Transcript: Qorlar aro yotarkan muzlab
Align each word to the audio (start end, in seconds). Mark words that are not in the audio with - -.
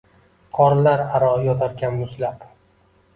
Qorlar 0.59 1.03
aro 1.17 1.29
yotarkan 1.49 1.93
muzlab 1.99 2.49